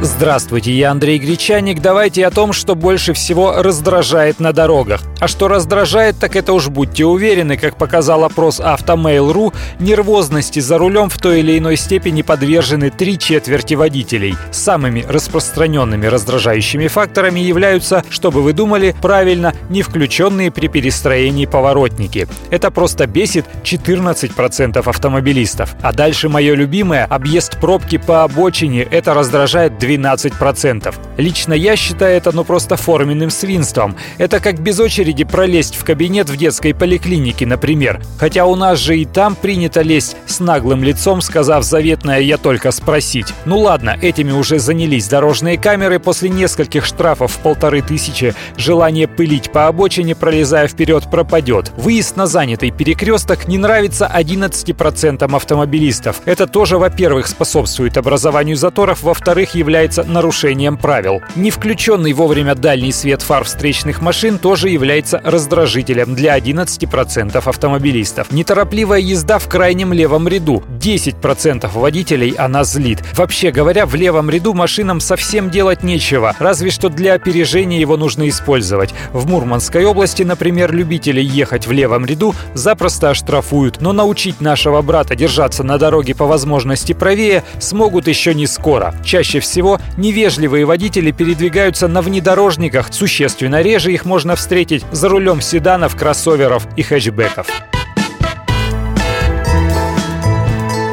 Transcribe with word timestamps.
Здравствуйте, 0.00 0.72
я 0.72 0.92
Андрей 0.92 1.18
Гречаник. 1.18 1.80
Давайте 1.80 2.24
о 2.24 2.30
том, 2.30 2.52
что 2.52 2.76
больше 2.76 3.14
всего 3.14 3.60
раздражает 3.60 4.38
на 4.38 4.52
дорогах. 4.52 5.02
А 5.18 5.26
что 5.26 5.48
раздражает, 5.48 6.16
так 6.20 6.36
это 6.36 6.52
уж 6.52 6.68
будьте 6.68 7.04
уверены, 7.04 7.56
как 7.56 7.76
показал 7.76 8.22
опрос 8.22 8.60
Автомейл.ру, 8.60 9.52
нервозности 9.80 10.60
за 10.60 10.78
рулем 10.78 11.08
в 11.08 11.18
той 11.18 11.40
или 11.40 11.58
иной 11.58 11.76
степени 11.76 12.22
подвержены 12.22 12.90
три 12.90 13.18
четверти 13.18 13.74
водителей. 13.74 14.36
Самыми 14.52 15.04
распространенными 15.08 16.06
раздражающими 16.06 16.86
факторами 16.86 17.40
являются, 17.40 18.04
чтобы 18.08 18.42
вы 18.42 18.52
думали, 18.52 18.94
правильно, 19.02 19.52
не 19.68 19.82
включенные 19.82 20.52
при 20.52 20.68
перестроении 20.68 21.46
поворотники. 21.46 22.28
Это 22.50 22.70
просто 22.70 23.08
бесит 23.08 23.46
14% 23.64 24.78
автомобилистов. 24.88 25.74
А 25.82 25.92
дальше 25.92 26.28
мое 26.28 26.54
любимое– 26.54 27.04
объезд 27.10 27.58
пробки 27.60 27.98
по 27.98 28.22
обочине. 28.22 28.82
Это 28.82 29.12
раздражает 29.12 29.76
12%. 29.88 30.94
Лично 31.16 31.54
я 31.54 31.76
считаю 31.76 32.16
это 32.16 32.32
ну 32.32 32.44
просто 32.44 32.76
форменным 32.76 33.30
свинством. 33.30 33.96
Это 34.18 34.40
как 34.40 34.60
без 34.60 34.78
очереди 34.80 35.24
пролезть 35.24 35.76
в 35.76 35.84
кабинет 35.84 36.28
в 36.28 36.36
детской 36.36 36.74
поликлинике, 36.74 37.46
например. 37.46 38.00
Хотя 38.18 38.44
у 38.46 38.56
нас 38.56 38.78
же 38.78 38.98
и 38.98 39.04
там 39.04 39.34
принято 39.34 39.82
лезть 39.82 40.16
наглым 40.40 40.82
лицом, 40.84 41.20
сказав 41.20 41.64
заветное 41.64 42.20
«я 42.20 42.36
только 42.36 42.70
спросить». 42.70 43.34
Ну 43.44 43.58
ладно, 43.58 43.96
этими 44.00 44.32
уже 44.32 44.58
занялись 44.58 45.08
дорожные 45.08 45.58
камеры. 45.58 45.98
После 45.98 46.28
нескольких 46.28 46.84
штрафов 46.84 47.32
в 47.32 47.38
полторы 47.38 47.82
тысячи 47.82 48.34
желание 48.56 49.08
пылить 49.08 49.50
по 49.50 49.66
обочине, 49.66 50.14
пролезая 50.14 50.68
вперед, 50.68 51.10
пропадет. 51.10 51.72
Выезд 51.76 52.16
на 52.16 52.26
занятый 52.26 52.70
перекресток 52.70 53.48
не 53.48 53.58
нравится 53.58 54.10
11% 54.14 55.34
автомобилистов. 55.34 56.20
Это 56.24 56.46
тоже, 56.46 56.78
во-первых, 56.78 57.26
способствует 57.26 57.96
образованию 57.96 58.56
заторов, 58.56 59.02
во-вторых, 59.02 59.54
является 59.54 60.04
нарушением 60.04 60.76
правил. 60.76 61.20
Не 61.34 61.50
включенный 61.50 62.12
вовремя 62.12 62.54
дальний 62.54 62.92
свет 62.92 63.22
фар 63.22 63.44
встречных 63.44 64.00
машин 64.00 64.38
тоже 64.38 64.68
является 64.68 65.20
раздражителем 65.24 66.14
для 66.14 66.38
11% 66.38 67.36
автомобилистов. 67.36 68.30
Неторопливая 68.30 69.00
езда 69.00 69.38
в 69.38 69.48
крайнем 69.48 69.92
левом 69.92 70.27
ряду. 70.28 70.62
10% 70.80 71.70
водителей 71.72 72.30
она 72.30 72.64
злит. 72.64 73.00
Вообще 73.14 73.50
говоря, 73.50 73.86
в 73.86 73.94
левом 73.94 74.30
ряду 74.30 74.54
машинам 74.54 75.00
совсем 75.00 75.50
делать 75.50 75.82
нечего, 75.82 76.34
разве 76.38 76.70
что 76.70 76.88
для 76.88 77.14
опережения 77.14 77.80
его 77.80 77.96
нужно 77.96 78.28
использовать. 78.28 78.94
В 79.12 79.26
Мурманской 79.26 79.84
области, 79.84 80.22
например, 80.22 80.72
любителей 80.72 81.24
ехать 81.24 81.66
в 81.66 81.72
левом 81.72 82.06
ряду 82.06 82.34
запросто 82.54 83.10
оштрафуют, 83.10 83.80
но 83.80 83.92
научить 83.92 84.40
нашего 84.40 84.82
брата 84.82 85.14
держаться 85.14 85.64
на 85.64 85.78
дороге 85.78 86.14
по 86.14 86.26
возможности 86.26 86.92
правее 86.92 87.44
смогут 87.58 88.08
еще 88.08 88.34
не 88.34 88.46
скоро. 88.46 88.94
Чаще 89.04 89.40
всего, 89.40 89.80
невежливые 89.96 90.64
водители 90.64 91.10
передвигаются 91.10 91.88
на 91.88 92.02
внедорожниках, 92.02 92.92
существенно 92.92 93.62
реже 93.62 93.92
их 93.92 94.04
можно 94.04 94.36
встретить 94.36 94.84
за 94.92 95.08
рулем 95.08 95.40
седанов, 95.40 95.96
кроссоверов 95.96 96.66
и 96.76 96.82
хэтчбеков. 96.82 97.46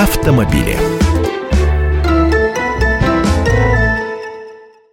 Автомобили. 0.00 0.99